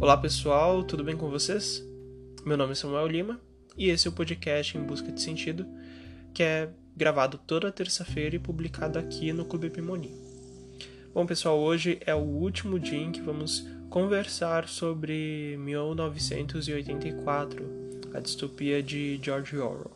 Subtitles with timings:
[0.00, 1.86] Olá pessoal, tudo bem com vocês?
[2.42, 3.38] Meu nome é Samuel Lima
[3.76, 5.66] e esse é o podcast Em Busca de Sentido,
[6.32, 10.14] que é gravado toda terça-feira e publicado aqui no Clube Pimonim.
[11.12, 17.62] Bom pessoal, hoje é o último dia em que vamos conversar sobre 1984,
[18.14, 19.90] a distopia de George Orwell.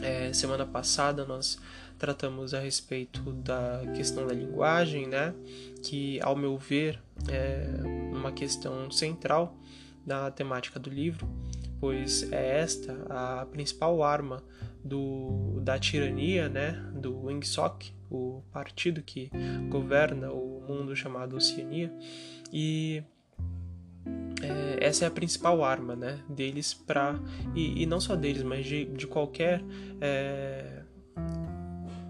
[0.00, 1.58] É, semana passada nós
[1.98, 5.34] tratamos a respeito da questão da linguagem, né?
[5.82, 9.56] Que, ao meu ver, é uma questão central
[10.04, 11.28] da temática do livro,
[11.80, 14.42] pois é esta a principal arma
[14.84, 16.72] do, da tirania, né?
[16.94, 19.30] Do Wing Sok, o partido que
[19.68, 21.92] governa o mundo chamado Oceania,
[22.52, 23.02] e
[24.42, 27.18] é, essa é a principal arma né, deles para
[27.54, 29.62] e, e, não só deles mas de, de qualquer
[30.00, 30.82] é,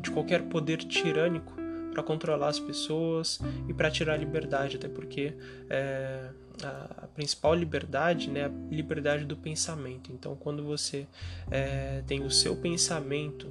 [0.00, 1.57] de qualquer poder tirânico
[1.98, 5.34] para controlar as pessoas e para tirar a liberdade, até porque
[5.68, 6.30] é,
[6.62, 10.12] a, principal liberdade né, é a liberdade do pensamento.
[10.12, 11.08] Então, quando você
[11.50, 13.50] é, tem o seu pensamento,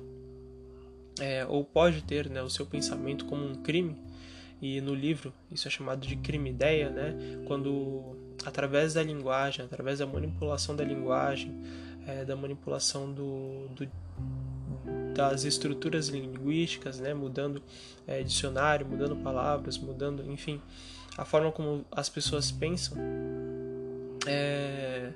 [1.19, 3.97] é, ou pode ter né, o seu pensamento como um crime,
[4.61, 10.05] e no livro isso é chamado de crime-ideia, né, quando através da linguagem, através da
[10.05, 11.53] manipulação da linguagem,
[12.07, 13.89] é, da manipulação do, do
[15.17, 17.59] das estruturas linguísticas, né, mudando
[18.05, 20.61] é, dicionário, mudando palavras, mudando, enfim,
[21.17, 22.95] a forma como as pessoas pensam,
[24.27, 25.09] é,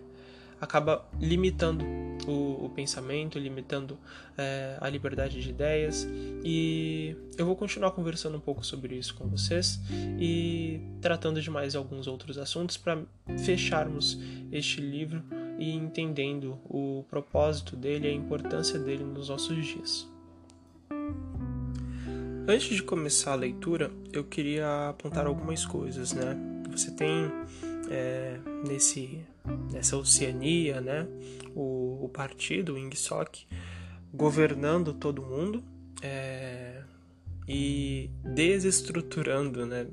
[0.59, 1.85] acaba limitando
[2.27, 3.95] o, o pensamento, limitando
[4.35, 6.07] é, a liberdade de ideias.
[6.44, 9.79] E eu vou continuar conversando um pouco sobre isso com vocês
[10.19, 12.97] e tratando de mais alguns outros assuntos para
[13.38, 14.19] fecharmos
[14.52, 15.23] este livro
[15.61, 20.09] e entendendo o propósito dele e a importância dele nos nossos dias.
[22.47, 26.35] Antes de começar a leitura, eu queria apontar algumas coisas, né?
[26.71, 27.31] Você tem
[27.91, 29.23] é, nesse
[29.71, 31.07] nessa Oceania, né?
[31.55, 33.45] O, o partido, o Ingsoc,
[34.11, 35.63] governando todo mundo
[36.01, 36.81] é,
[37.47, 39.85] e desestruturando, né?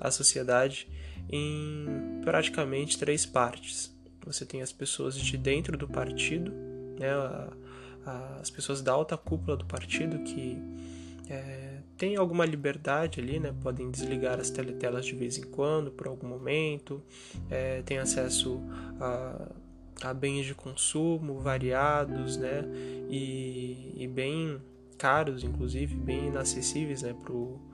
[0.00, 0.88] A sociedade
[1.28, 3.97] em praticamente três partes
[4.32, 6.52] você tem as pessoas de dentro do partido,
[6.98, 7.52] né, a,
[8.04, 10.58] a, as pessoas da alta cúpula do partido que
[11.28, 16.06] é, têm alguma liberdade ali, né, podem desligar as teletelas de vez em quando, por
[16.06, 17.02] algum momento,
[17.50, 18.60] é, tem acesso
[19.00, 19.48] a,
[20.02, 22.64] a bens de consumo variados, né,
[23.08, 24.60] e, e bem
[24.96, 27.67] caros, inclusive, bem inacessíveis, né, para o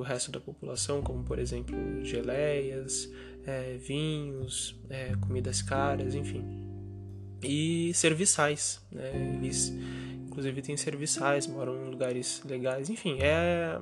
[0.00, 3.10] resto da população, como por exemplo geleias,
[3.46, 6.44] é, vinhos, é, comidas caras, enfim.
[7.42, 9.36] E serviçais, né?
[9.36, 9.72] Eles,
[10.26, 13.78] inclusive, têm serviçais, moram em lugares legais, enfim, é,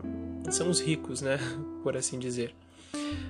[0.51, 1.39] são os ricos, né?
[1.83, 2.55] Por assim dizer.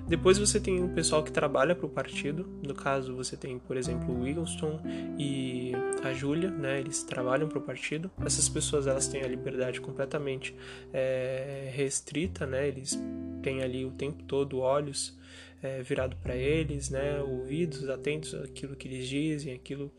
[0.07, 2.47] Depois você tem o pessoal que trabalha para o partido.
[2.63, 4.81] No caso, você tem, por exemplo, o Wiggleton
[5.19, 6.81] e a Júlia, né?
[6.81, 8.11] Eles trabalham para o partido.
[8.25, 10.55] Essas pessoas elas têm a liberdade completamente
[10.93, 12.69] é, restrita, né?
[12.69, 13.01] Eles
[13.43, 15.19] têm ali o tempo todo olhos
[15.63, 17.21] é, virado para eles, né?
[17.21, 19.91] Ouvidos atentos àquilo que eles dizem, aquilo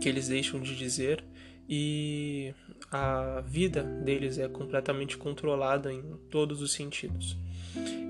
[0.00, 1.24] que eles deixam de dizer
[1.68, 2.54] e
[2.90, 7.36] a vida deles é completamente controlada em todos os sentidos.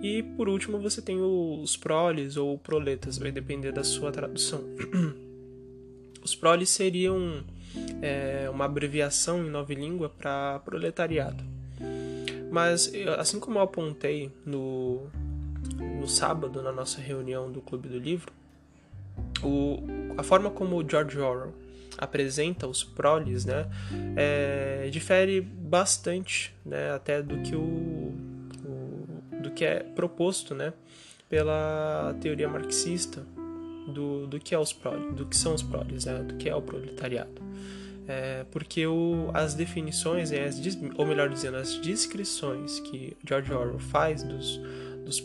[0.02, 4.62] E por último você tem os proles ou proletas, vai depender da sua tradução.
[6.22, 7.42] Os proles seriam
[8.02, 11.42] é, uma abreviação em nova língua para proletariado.
[12.50, 15.06] Mas assim como eu apontei no,
[16.00, 18.32] no sábado na nossa reunião do Clube do Livro,
[19.42, 19.78] o,
[20.16, 21.54] a forma como o George Orwell
[21.96, 23.66] apresenta os proles, né,
[24.16, 27.60] é, difere bastante, né, até do que o,
[29.58, 30.72] que é proposto, né,
[31.28, 33.26] pela teoria marxista
[33.92, 36.54] do, do que é os proles, do que são os proles, né, do que é
[36.54, 37.42] o proletariado.
[38.06, 40.60] É, porque o, as definições, as,
[40.96, 44.60] ou melhor dizendo, as descrições que George Orwell faz dos,
[45.05, 45.20] dos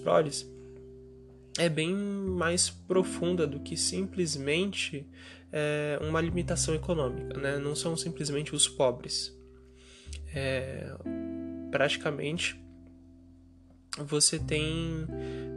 [1.59, 5.05] é bem mais profunda do que simplesmente
[5.51, 7.59] é, uma limitação econômica, né?
[7.59, 9.31] não são simplesmente os pobres.
[10.33, 10.91] É,
[11.69, 12.62] praticamente
[13.97, 15.07] você tem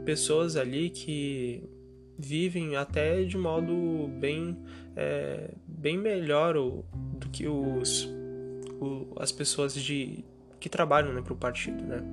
[0.05, 1.63] pessoas ali que
[2.17, 4.57] vivem até de modo bem,
[4.95, 8.09] é, bem melhor do que os,
[8.79, 10.23] o, as pessoas de,
[10.59, 11.83] que trabalham né, para o partido.
[11.83, 12.03] Né?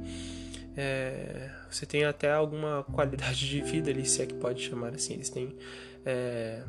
[0.76, 5.14] É, você tem até alguma qualidade de vida ali, se é que pode chamar assim.
[5.14, 5.56] Eles têm
[6.04, 6.62] é,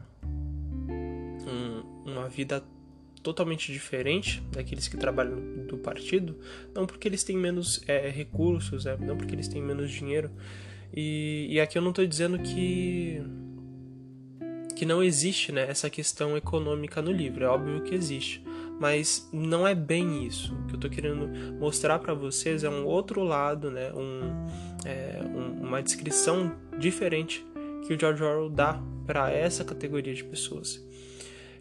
[1.47, 2.63] um, uma vida
[3.25, 6.37] totalmente diferente daqueles que trabalham do partido,
[6.75, 10.29] não porque eles têm menos é, recursos, é, não porque eles têm menos dinheiro,
[10.93, 13.21] E, e aqui eu não estou dizendo que
[14.77, 18.43] que não existe né, essa questão econômica no livro, é óbvio que existe,
[18.77, 20.53] mas não é bem isso.
[20.53, 24.19] O que eu estou querendo mostrar para vocês é um outro lado, né, um,
[24.85, 27.45] é, um, uma descrição diferente
[27.87, 30.85] que o George Orwell dá para essa categoria de pessoas,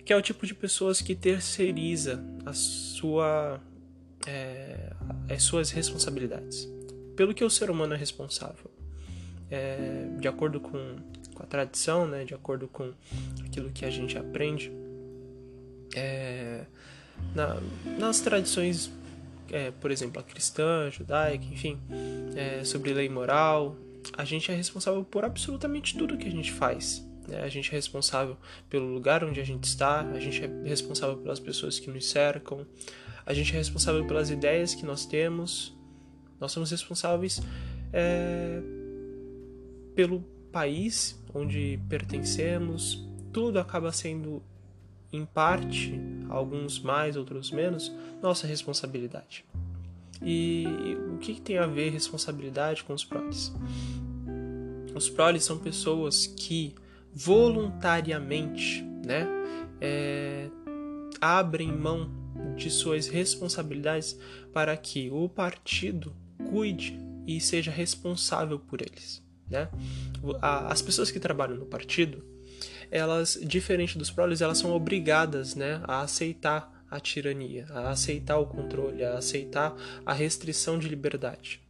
[0.05, 3.61] que é o tipo de pessoas que terceiriza a sua,
[4.27, 4.93] é,
[5.31, 6.69] as suas responsabilidades,
[7.17, 8.71] pelo que o ser humano é responsável.
[9.51, 10.97] É, de acordo com
[11.35, 12.93] com a tradição, né, de acordo com
[13.45, 14.73] aquilo que a gente aprende.
[15.95, 16.65] É,
[17.35, 17.61] na,
[17.99, 18.91] nas tradições,
[19.51, 21.79] é, por exemplo, a cristã, a judaica, enfim,
[22.35, 23.77] é, sobre lei moral,
[24.17, 27.07] a gente é responsável por absolutamente tudo que a gente faz.
[27.29, 27.41] Né?
[27.43, 28.37] A gente é responsável
[28.69, 32.67] pelo lugar onde a gente está, a gente é responsável pelas pessoas que nos cercam,
[33.27, 35.75] a gente é responsável pelas ideias que nós temos,
[36.41, 37.41] nós somos responsáveis
[37.93, 38.61] é,
[39.95, 40.21] pelo
[40.53, 44.43] país onde pertencemos, tudo acaba sendo,
[45.13, 45.99] em parte,
[46.29, 47.93] alguns mais, outros menos,
[48.23, 49.45] nossa responsabilidade.
[50.23, 50.65] E
[51.13, 53.53] o que, tem a ver responsabilidade com os proles?
[54.95, 56.75] Os proles são pessoas que
[57.15, 59.27] voluntariamente né,
[59.81, 60.49] é,
[61.21, 62.11] abrem mão
[62.57, 64.19] de suas responsabilidades
[64.53, 66.15] para que o partido
[66.51, 69.23] cuide e seja responsável por eles.
[69.49, 69.69] Né?
[70.41, 72.25] As pessoas que trabalham no partido,
[72.91, 78.47] elas, diferente dos proles, elas são obrigadas né, a aceitar a tirania, a aceitar o
[78.47, 79.75] controle, a aceitar
[80.07, 81.61] a restrição de liberdade.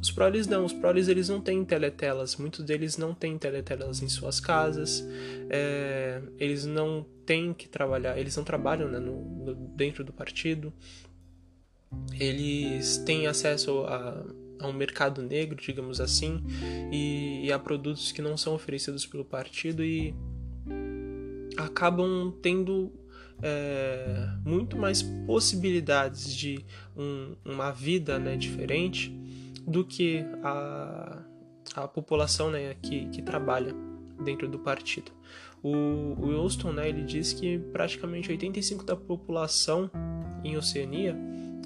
[0.00, 4.08] Os proles não, os proles eles não têm teletelas, muitos deles não têm teletelas em
[4.08, 5.02] suas casas,
[5.48, 10.72] é, eles não têm que trabalhar, eles não trabalham né, no, no, dentro do partido,
[12.18, 14.24] eles têm acesso a
[14.58, 16.42] a um mercado negro, digamos assim,
[16.90, 20.14] e, e a produtos que não são oferecidos pelo partido e
[21.56, 22.92] acabam tendo
[23.42, 26.64] é, muito mais possibilidades de
[26.96, 29.12] um, uma vida né, diferente
[29.66, 31.22] do que a,
[31.74, 33.74] a população né, que, que trabalha
[34.22, 35.12] dentro do partido.
[35.62, 39.90] O, o né, ele diz que praticamente 85% da população
[40.44, 41.16] em Oceania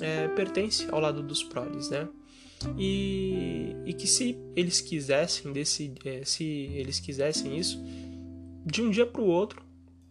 [0.01, 2.09] é, pertence ao lado dos proles, né?
[2.77, 7.83] e, e que se eles quisessem desse, é, se eles quisessem isso
[8.65, 9.63] de um dia para o outro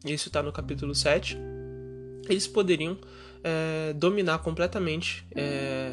[0.06, 1.38] isso está no capítulo 7
[2.30, 2.98] eles poderiam
[3.44, 5.92] é, dominar completamente é,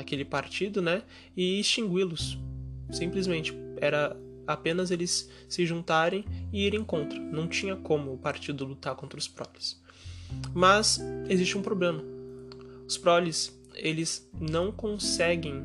[0.00, 1.02] aquele partido né
[1.36, 2.38] e extingui-los.
[2.90, 4.16] Simplesmente era
[4.46, 7.18] apenas eles se juntarem e irem contra.
[7.18, 9.80] Não tinha como o partido lutar contra os proles.
[10.54, 12.02] Mas existe um problema.
[12.86, 15.64] Os proles eles não conseguem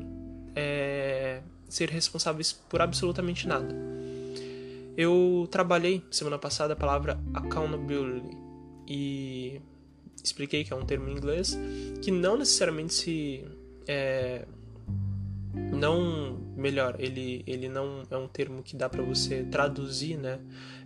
[0.54, 3.74] é, ser responsáveis por absolutamente nada.
[4.96, 8.36] Eu trabalhei semana passada a palavra accountability.
[8.86, 9.60] E
[10.22, 11.58] expliquei que é um termo em inglês
[12.02, 13.44] que não necessariamente se
[13.86, 14.46] é,
[15.72, 20.38] não melhor ele ele não é um termo que dá para você traduzir né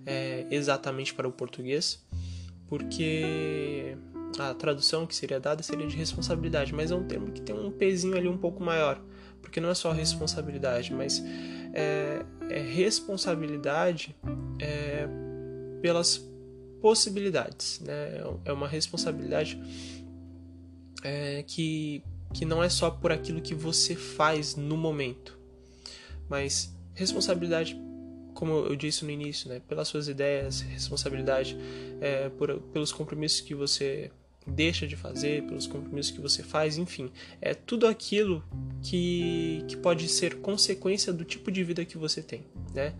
[0.06, 2.04] é, exatamente para o português
[2.68, 3.96] porque
[4.38, 7.70] a tradução que seria dada seria de responsabilidade mas é um termo que tem um
[7.70, 9.00] pezinho ali um pouco maior
[9.48, 11.22] porque não é só responsabilidade, mas
[11.72, 14.14] é, é responsabilidade
[14.60, 15.08] é,
[15.80, 16.22] pelas
[16.80, 18.20] possibilidades, né?
[18.44, 19.60] É uma responsabilidade
[21.02, 25.38] é, que, que não é só por aquilo que você faz no momento,
[26.28, 27.80] mas responsabilidade,
[28.34, 29.60] como eu disse no início, né?
[29.66, 31.56] Pelas suas ideias, responsabilidade
[32.00, 34.10] é, por, pelos compromissos que você
[34.46, 38.42] deixa de fazer, pelos compromissos que você faz, enfim, é tudo aquilo
[38.82, 42.44] que, que pode ser consequência do tipo de vida que você tem,
[42.74, 42.94] né?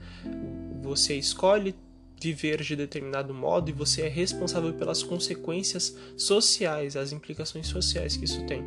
[0.83, 1.75] Você escolhe
[2.21, 8.25] viver de determinado modo e você é responsável pelas consequências sociais, as implicações sociais que
[8.25, 8.63] isso tem.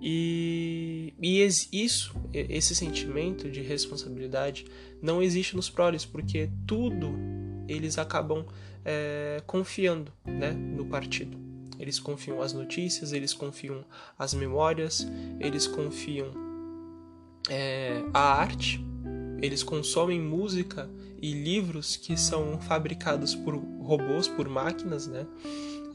[0.00, 4.66] E, e isso, esse sentimento de responsabilidade
[5.02, 7.14] não existe nos proles, porque tudo
[7.68, 8.44] eles acabam
[8.84, 11.38] é, confiando né, no partido.
[11.78, 13.84] Eles confiam as notícias, eles confiam
[14.18, 15.06] as memórias,
[15.40, 16.32] eles confiam
[17.50, 18.84] é, a arte,
[19.42, 20.88] eles consomem música
[21.20, 23.54] e livros que são fabricados por
[23.86, 25.26] robôs, por máquinas, né?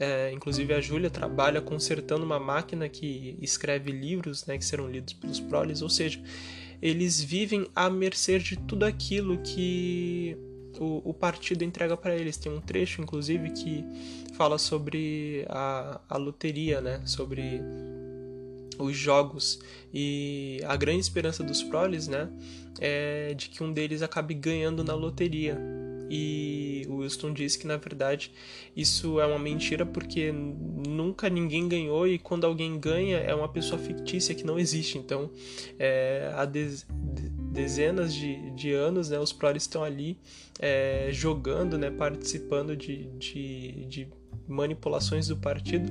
[0.00, 5.12] É, inclusive a Júlia trabalha consertando uma máquina que escreve livros, né, que serão lidos
[5.12, 6.20] pelos proles, ou seja,
[6.80, 10.36] eles vivem à mercê de tudo aquilo que
[10.80, 12.36] o, o partido entrega para eles.
[12.36, 13.84] Tem um trecho, inclusive, que
[14.34, 17.02] fala sobre a, a loteria, né?
[17.04, 17.60] Sobre
[18.78, 19.60] os jogos
[19.92, 22.28] e a grande esperança dos proles, né,
[22.80, 25.58] é de que um deles acabe ganhando na loteria.
[26.14, 28.30] E o Wilson disse que na verdade
[28.76, 33.80] isso é uma mentira porque nunca ninguém ganhou e quando alguém ganha é uma pessoa
[33.80, 34.98] fictícia que não existe.
[34.98, 35.30] Então,
[35.78, 40.18] é, há dezenas de, de anos, né, os proles estão ali
[40.58, 44.08] é, jogando, né, participando de, de, de
[44.46, 45.90] manipulações do partido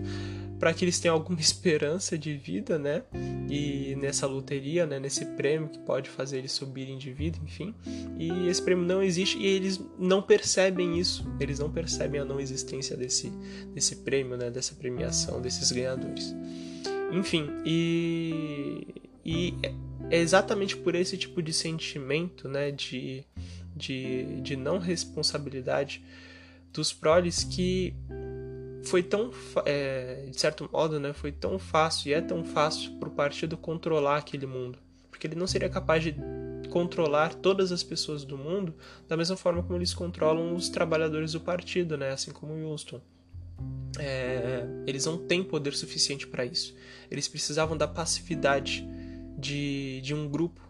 [0.62, 3.02] para que eles tenham alguma esperança de vida, né?
[3.50, 5.00] E nessa loteria, né?
[5.00, 7.74] Nesse prêmio que pode fazer eles subirem de vida, enfim.
[8.20, 11.26] E esse prêmio não existe e eles não percebem isso.
[11.40, 13.32] Eles não percebem a não existência desse,
[13.74, 14.52] desse prêmio, né?
[14.52, 16.36] Dessa premiação, desses ganhadores.
[17.12, 18.88] Enfim, e,
[19.26, 19.56] e
[20.12, 22.70] é exatamente por esse tipo de sentimento, né?
[22.70, 23.26] De,
[23.76, 26.06] de, de não responsabilidade
[26.72, 27.96] dos proles que
[28.92, 29.32] foi tão,
[29.66, 33.56] é, de certo modo, né, foi tão fácil e é tão fácil para o partido
[33.56, 34.78] controlar aquele mundo,
[35.10, 36.14] porque ele não seria capaz de
[36.70, 38.76] controlar todas as pessoas do mundo
[39.08, 43.00] da mesma forma como eles controlam os trabalhadores do partido, né, assim como Winston.
[43.98, 46.76] É, eles não têm poder suficiente para isso.
[47.10, 48.86] Eles precisavam da passividade
[49.38, 50.62] de, de um grupo,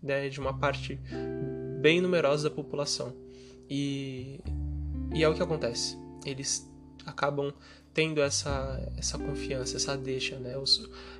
[0.00, 1.00] né, de uma parte
[1.80, 3.12] bem numerosa da população.
[3.68, 4.38] E,
[5.12, 5.96] e é o que acontece.
[6.24, 6.68] Eles
[7.06, 7.52] acabam
[7.94, 10.54] tendo essa, essa confiança, essa deixa, né?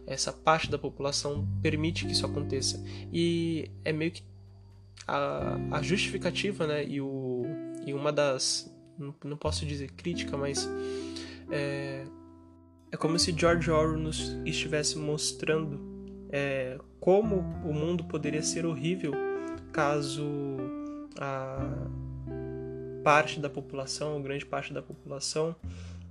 [0.07, 2.85] Essa parte da população permite que isso aconteça.
[3.11, 4.23] E é meio que
[5.07, 6.85] a, a justificativa, né?
[6.85, 7.45] E, o,
[7.87, 8.71] e uma das.
[8.99, 10.69] Não, não posso dizer crítica, mas.
[11.51, 12.05] É,
[12.93, 15.81] é como se George Orwell nos estivesse mostrando
[16.31, 19.13] é, como o mundo poderia ser horrível
[19.73, 20.27] caso
[21.19, 21.89] a
[23.07, 25.55] parte da população, ou grande parte da população,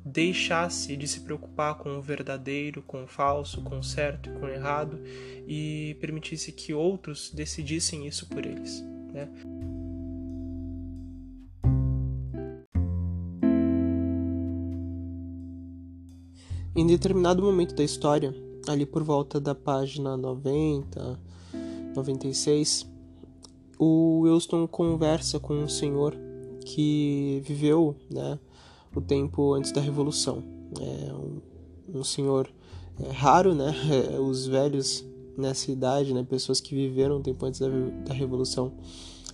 [0.06, 4.46] deixasse de se preocupar com o verdadeiro, com o falso, com o certo e com
[4.46, 4.98] o errado
[5.46, 8.82] e permitisse que outros decidissem isso por eles.
[9.12, 9.30] Né?
[16.74, 18.34] Em determinado momento da história,
[18.70, 21.20] ali por volta da página 90,
[21.94, 22.90] 96,
[23.78, 26.25] o Wilson conversa com um senhor
[26.66, 28.40] que viveu né,
[28.94, 30.44] o tempo antes da Revolução.
[30.82, 32.50] É um, um senhor
[33.00, 33.74] é, raro, né?
[34.14, 35.06] É, os velhos
[35.38, 37.68] nessa idade, né, pessoas que viveram o tempo antes da,
[38.06, 38.72] da Revolução,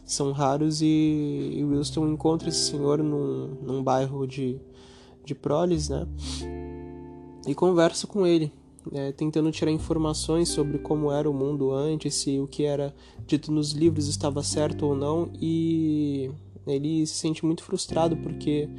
[0.04, 4.60] são raros e, e Wilson encontra esse senhor num, num bairro de,
[5.24, 6.08] de Proles, né?
[7.48, 8.52] E conversa com ele,
[8.92, 12.94] é, tentando tirar informações sobre como era o mundo antes, se o que era
[13.26, 16.30] dito nos livros estava certo ou não, e
[16.68, 18.70] ele se sente muito frustrado porque,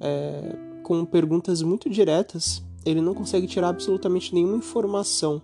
[0.00, 5.40] é, com perguntas muito diretas, ele não consegue tirar absolutamente nenhuma informação.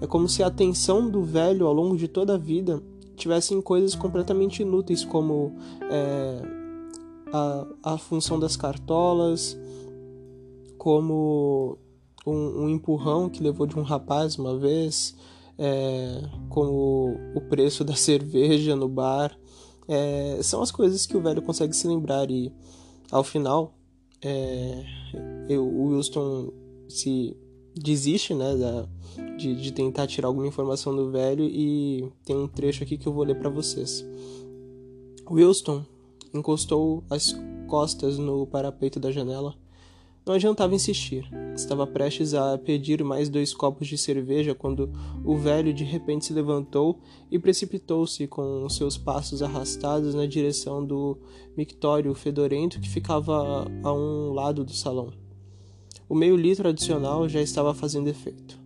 [0.00, 2.82] É como se a atenção do velho ao longo de toda a vida
[3.16, 5.54] tivesse em coisas completamente inúteis, como
[5.90, 6.42] é,
[7.32, 9.58] a, a função das cartolas,
[10.78, 11.78] como
[12.26, 15.14] um, um, empurrão que levou de um rapaz uma vez,
[15.58, 19.36] é, como o preço da cerveja no bar.
[19.92, 22.52] É, são as coisas que o velho consegue se lembrar e
[23.10, 23.74] ao final
[24.22, 24.84] é,
[25.48, 26.52] eu, o Wilson
[26.88, 27.36] se
[27.74, 28.88] desiste né, da,
[29.36, 33.12] de, de, tentar tirar alguma informação do velho e tem um trecho aqui que eu
[33.12, 34.06] vou ler para vocês.
[35.28, 35.84] Wilson
[36.32, 37.34] encostou as
[37.66, 39.56] costas no parapeito da janela
[40.24, 41.28] não adiantava insistir.
[41.54, 44.90] Estava prestes a pedir mais dois copos de cerveja quando
[45.24, 47.00] o velho de repente se levantou
[47.30, 51.18] e precipitou-se com seus passos arrastados na direção do
[51.56, 55.12] mictório fedorento que ficava a um lado do salão.
[56.08, 58.58] O meio litro adicional já estava fazendo efeito.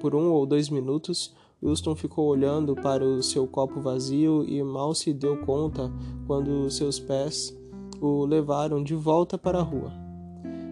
[0.00, 4.94] Por um ou dois minutos, Wilson ficou olhando para o seu copo vazio e mal
[4.94, 5.92] se deu conta
[6.26, 7.56] quando seus pés
[8.00, 10.09] o levaram de volta para a rua.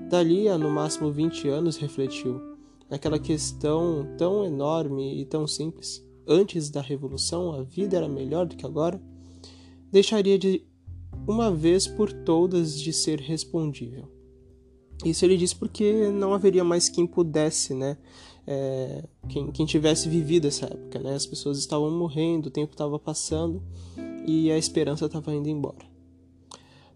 [0.08, 2.40] Dali a no máximo 20 anos refletiu
[2.88, 6.02] naquela questão tão enorme e tão simples.
[6.26, 8.98] Antes da revolução, a vida era melhor do que agora?
[9.92, 10.64] Deixaria de
[11.26, 14.08] uma vez por todas de ser respondível.
[15.04, 17.98] Isso ele disse porque não haveria mais quem pudesse, né?
[18.46, 21.14] É, quem, quem tivesse vivido essa época, né?
[21.14, 23.62] As pessoas estavam morrendo, o tempo estava passando
[24.26, 25.86] e a esperança estava indo embora.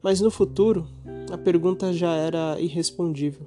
[0.02, 0.88] Mas no futuro,
[1.32, 3.46] a pergunta já era irrespondível,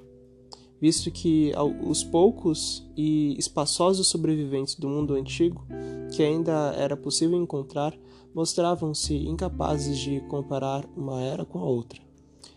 [0.80, 1.52] visto que
[1.86, 5.64] os poucos e espaçosos sobreviventes do mundo antigo,
[6.10, 7.96] que ainda era possível encontrar,
[8.34, 12.02] mostravam-se incapazes de comparar uma era com a outra.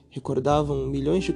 [0.09, 1.33] Recordavam milhões de,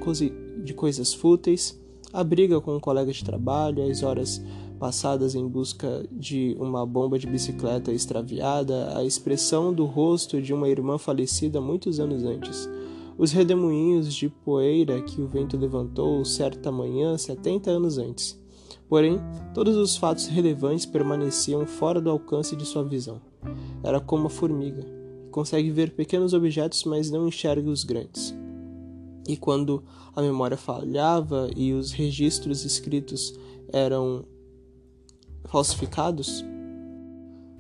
[0.64, 1.80] de coisas fúteis,
[2.12, 4.44] a briga com um colega de trabalho, as horas
[4.80, 10.68] passadas em busca de uma bomba de bicicleta extraviada, a expressão do rosto de uma
[10.68, 12.68] irmã falecida muitos anos antes,
[13.18, 18.42] os redemoinhos de poeira que o vento levantou certa manhã 70 anos antes.
[18.88, 19.20] Porém,
[19.54, 23.22] todos os fatos relevantes permaneciam fora do alcance de sua visão.
[23.84, 28.36] Era como uma formiga, que consegue ver pequenos objetos, mas não enxerga os grandes.
[29.28, 29.84] E quando
[30.16, 33.34] a memória falhava e os registros escritos
[33.72, 34.26] eram
[35.46, 36.44] falsificados,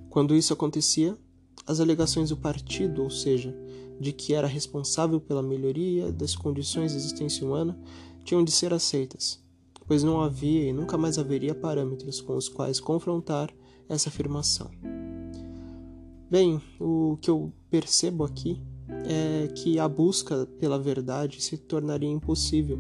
[0.10, 1.17] quando isso acontecia,
[1.65, 3.55] as alegações do partido, ou seja,
[4.00, 7.77] de que era responsável pela melhoria das condições de existência humana,
[8.23, 9.41] tinham de ser aceitas,
[9.88, 13.50] pois não havia e nunca mais haveria parâmetros com os quais confrontar
[13.88, 14.69] essa afirmação.
[16.29, 18.62] Bem, o que eu percebo aqui
[19.05, 22.79] é que a busca pela verdade se tornaria impossível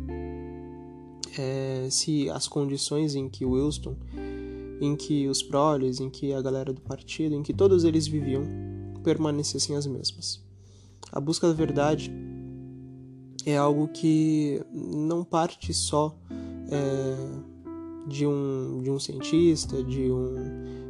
[1.37, 3.95] é, se as condições em que Wilson,
[4.81, 8.43] em que os proles, em que a galera do partido, em que todos eles viviam,
[9.03, 10.43] permanecessem as mesmas.
[11.13, 12.11] A busca da verdade
[13.45, 16.17] é algo que não parte só
[16.71, 20.33] é, de, um, de um cientista, de um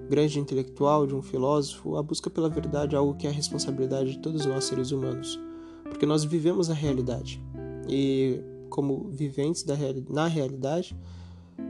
[0.10, 4.12] grande intelectual, de um filósofo, a busca pela verdade é algo que é a responsabilidade
[4.12, 5.38] de todos nós seres humanos,
[5.84, 7.42] porque nós vivemos a realidade
[7.90, 8.40] e
[8.70, 10.96] como viventes da reali na realidade,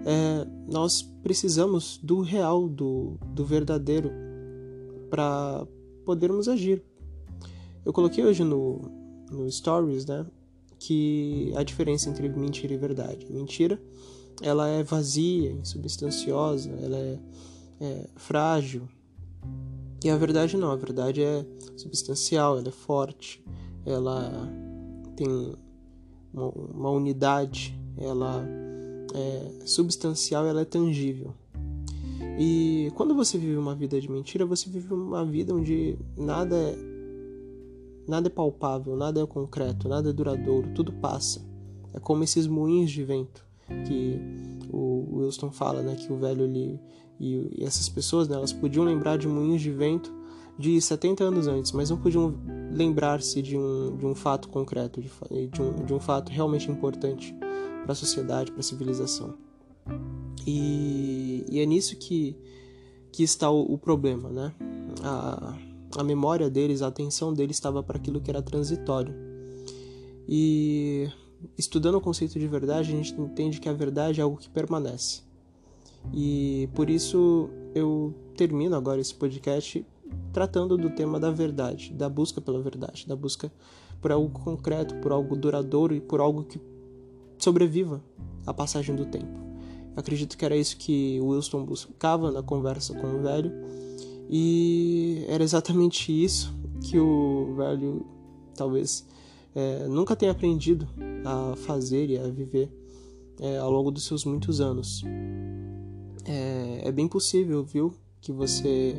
[0.06, 4.12] é, nós precisamos do real, do, do verdadeiro,
[5.10, 5.66] para
[6.06, 6.84] podermos agir.
[7.86, 8.82] Eu coloquei hoje no,
[9.32, 10.26] no Stories, né,
[10.80, 13.26] que a diferença entre mentira e verdade.
[13.30, 13.82] Mentira,
[14.42, 17.20] ela é vazia, insubstanciosa, ela é
[17.84, 18.88] é, frágil.
[20.04, 21.46] E a verdade não, a verdade é
[21.78, 23.44] substancial, ela é forte,
[23.86, 24.50] ela
[25.16, 25.56] tem
[26.34, 28.46] uma, uma unidade, ela
[29.14, 31.34] é substancial, ela é tangível.
[32.40, 36.76] E quando você vive uma vida de mentira, você vive uma vida onde nada é,
[38.08, 41.42] nada é palpável, nada é concreto, nada é duradouro, tudo passa.
[41.94, 43.46] É como esses moinhos de vento
[43.88, 44.20] que
[44.70, 46.80] o Wilson fala, né, que o velho ele
[47.20, 50.14] e, e essas pessoas, né, elas podiam lembrar de moinhos de vento
[50.58, 52.36] de 70 anos antes, mas não podiam
[52.72, 55.10] lembrar-se de um, de um fato concreto, de,
[55.48, 57.34] de, um, de um fato realmente importante
[57.84, 59.36] para a sociedade, para a civilização.
[60.46, 62.36] E, e, é nisso que,
[63.12, 64.54] que está o, o problema, né?
[65.04, 65.58] A,
[65.98, 69.14] a memória deles, a atenção deles estava para aquilo que era transitório.
[70.28, 71.10] E
[71.58, 75.22] estudando o conceito de verdade, a gente entende que a verdade é algo que permanece.
[76.14, 79.86] E por isso eu termino agora esse podcast
[80.32, 83.52] tratando do tema da verdade, da busca pela verdade, da busca
[84.02, 86.60] por algo concreto, por algo duradouro e por algo que
[87.38, 88.02] sobreviva
[88.46, 89.40] à passagem do tempo.
[89.96, 93.52] Eu acredito que era isso que Wilson buscava na conversa com o velho
[94.30, 98.06] e era exatamente isso que o velho
[98.56, 99.08] talvez
[99.56, 100.88] é, nunca tenha aprendido
[101.26, 102.72] a fazer e a viver
[103.40, 105.04] é, ao longo dos seus muitos anos
[106.26, 108.96] é, é bem possível, viu, que você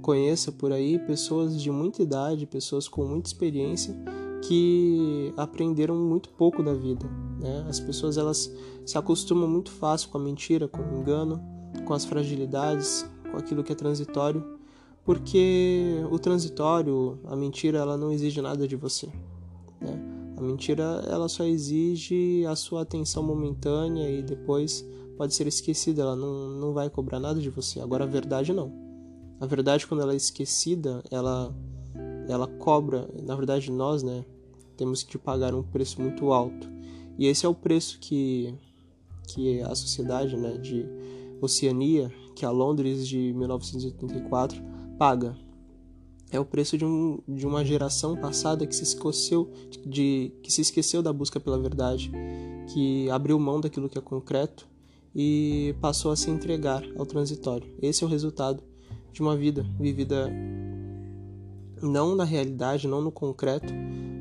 [0.00, 3.94] conheça por aí pessoas de muita idade, pessoas com muita experiência
[4.42, 7.06] que aprenderam muito pouco da vida.
[7.38, 7.66] Né?
[7.68, 8.52] As pessoas elas
[8.84, 11.40] se acostumam muito fácil com a mentira, com o engano,
[11.84, 14.42] com as fragilidades, com aquilo que é transitório,
[15.04, 19.08] porque o transitório, a mentira, ela não exige nada de você.
[19.80, 20.00] Né?
[20.36, 24.86] A mentira ela só exige a sua atenção momentânea e depois
[25.16, 27.80] pode ser esquecida, ela não, não vai cobrar nada de você.
[27.80, 28.72] Agora a verdade não.
[29.40, 31.54] A verdade quando ela é esquecida, ela
[32.28, 34.24] ela cobra, na verdade nós, né,
[34.76, 36.70] temos que pagar um preço muito alto.
[37.18, 38.54] E esse é o preço que
[39.28, 40.86] que a sociedade, né, de
[41.40, 44.71] Oceania, que é a Londres de 1984
[45.02, 45.36] paga.
[46.30, 49.50] É o preço de, um, de uma geração passada que se esqueceu
[49.84, 52.08] de que se esqueceu da busca pela verdade,
[52.72, 54.64] que abriu mão daquilo que é concreto
[55.12, 57.68] e passou a se entregar ao transitório.
[57.82, 58.62] Esse é o resultado
[59.12, 60.30] de uma vida vivida
[61.82, 63.74] não na realidade, não no concreto,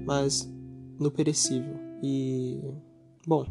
[0.03, 0.51] mas
[0.97, 1.75] no perecível.
[2.01, 2.59] E,
[3.27, 3.45] bom,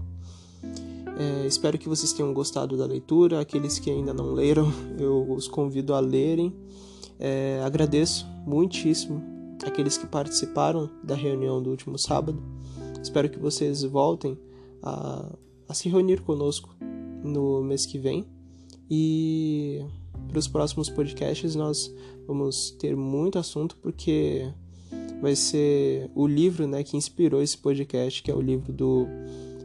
[1.16, 3.38] é, espero que vocês tenham gostado da leitura.
[3.38, 6.52] Aqueles que ainda não leram, eu os convido a lerem.
[7.22, 9.22] É, agradeço muitíssimo
[9.62, 12.42] aqueles que participaram da reunião do último sábado.
[13.02, 14.38] Espero que vocês voltem
[14.82, 15.36] a,
[15.68, 16.74] a se reunir conosco
[17.22, 18.24] no mês que vem.
[18.90, 19.84] E
[20.28, 21.94] para os próximos podcasts nós
[22.26, 24.50] vamos ter muito assunto porque
[25.20, 29.06] vai ser o livro, né, que inspirou esse podcast, que é o livro do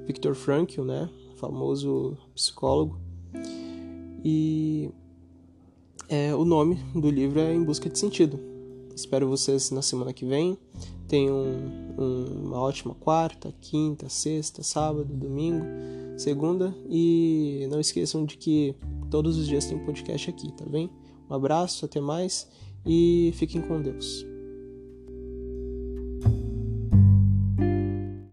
[0.05, 2.99] Viktor Frankl, né, famoso psicólogo.
[4.23, 4.89] E
[6.09, 8.39] é, o nome do livro é Em Busca de Sentido.
[8.95, 10.57] Espero vocês na semana que vem.
[11.07, 11.35] Tenham
[11.97, 15.65] um, uma ótima quarta, quinta, sexta, sábado, domingo,
[16.17, 16.75] segunda.
[16.89, 18.75] E não esqueçam de que
[19.09, 20.89] todos os dias tem podcast aqui, tá bem?
[21.29, 22.47] Um abraço, até mais
[22.85, 24.25] e fiquem com Deus.